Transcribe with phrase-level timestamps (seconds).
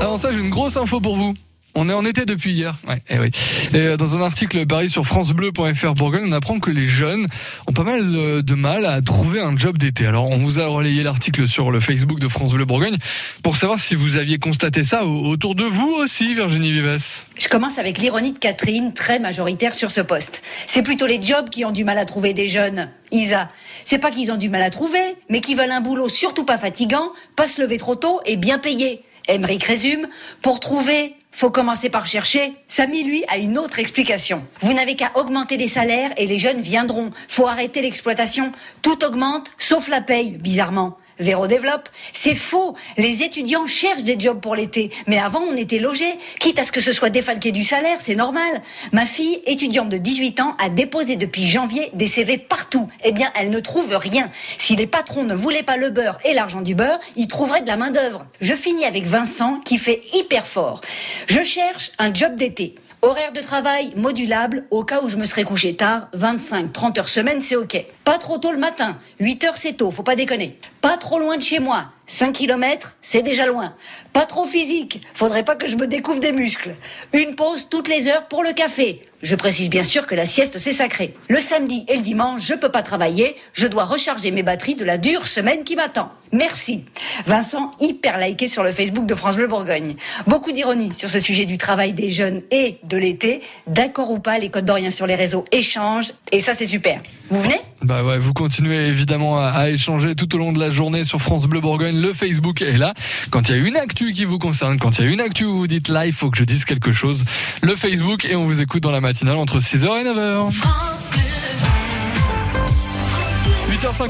[0.00, 1.34] Avant ça, j'ai une grosse info pour vous.
[1.76, 2.76] On est en été depuis hier.
[2.86, 3.30] Ouais, eh oui.
[3.72, 7.26] Et euh, dans un article pareil sur francebleu.fr Bourgogne, on apprend que les jeunes
[7.66, 10.06] ont pas mal euh, de mal à trouver un job d'été.
[10.06, 12.96] Alors, on vous a relayé l'article sur le Facebook de France Bleu Bourgogne
[13.42, 17.24] pour savoir si vous aviez constaté ça autour de vous aussi, Virginie Vives.
[17.36, 20.42] Je commence avec l'ironie de Catherine, très majoritaire sur ce poste.
[20.68, 22.88] C'est plutôt les jobs qui ont du mal à trouver des jeunes.
[23.10, 23.48] Isa,
[23.84, 26.56] c'est pas qu'ils ont du mal à trouver, mais qu'ils veulent un boulot surtout pas
[26.56, 29.02] fatigant, pas se lever trop tôt et bien payé.
[29.28, 30.08] Emmerich résume,
[30.42, 32.52] pour trouver faut commencer par chercher.
[32.68, 34.46] Samy, lui, a une autre explication.
[34.60, 37.10] Vous n'avez qu'à augmenter les salaires et les jeunes viendront.
[37.26, 38.52] Faut arrêter l'exploitation.
[38.82, 40.96] Tout augmente, sauf la paye, bizarrement.
[41.18, 41.88] Véro développe.
[42.12, 42.74] C'est faux.
[42.96, 44.90] Les étudiants cherchent des jobs pour l'été.
[45.06, 46.18] Mais avant, on était logés.
[46.40, 48.62] Quitte à ce que ce soit défalqué du salaire, c'est normal.
[48.92, 52.88] Ma fille, étudiante de 18 ans, a déposé depuis janvier des CV partout.
[53.04, 54.30] Eh bien, elle ne trouve rien.
[54.58, 57.68] Si les patrons ne voulaient pas le beurre et l'argent du beurre, ils trouveraient de
[57.68, 58.26] la main d'œuvre.
[58.40, 60.80] Je finis avec Vincent, qui fait hyper fort.
[61.26, 62.74] Je cherche un job d'été.
[63.02, 67.42] Horaire de travail modulable, au cas où je me serais couché tard, 25-30 heures semaine,
[67.42, 67.84] c'est ok.
[68.02, 70.58] Pas trop tôt le matin, 8 heures c'est tôt, faut pas déconner.
[70.84, 73.74] Pas trop loin de chez moi, 5 km, c'est déjà loin.
[74.12, 76.74] Pas trop physique, faudrait pas que je me découvre des muscles.
[77.14, 79.00] Une pause toutes les heures pour le café.
[79.22, 81.14] Je précise bien sûr que la sieste c'est sacré.
[81.30, 84.84] Le samedi et le dimanche, je peux pas travailler, je dois recharger mes batteries de
[84.84, 86.12] la dure semaine qui m'attend.
[86.32, 86.84] Merci.
[87.24, 89.96] Vincent, hyper liké sur le Facebook de France Bleu Bourgogne.
[90.26, 93.40] Beaucoup d'ironie sur ce sujet du travail des jeunes et de l'été.
[93.66, 97.00] D'accord ou pas, les codes d'Orient sur les réseaux échangent et ça c'est super.
[97.30, 101.04] Vous venez Bah ouais, vous continuez évidemment à, échanger tout au long de la journée
[101.04, 102.00] sur France Bleu Bourgogne.
[102.00, 102.92] Le Facebook est là.
[103.30, 105.44] Quand il y a une actu qui vous concerne, quand il y a une actu
[105.44, 107.24] où vous dites là, il faut que je dise quelque chose.
[107.62, 110.50] Le Facebook et on vous écoute dans la matinale entre 6h et 9h.
[110.50, 111.33] 8h50.